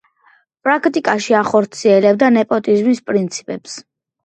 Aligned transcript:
პრაქტიკაში 0.67 1.35
ახორციელებდა 1.41 2.33
ნეპოტიზმის 2.41 3.05
პრინციპებს. 3.13 3.79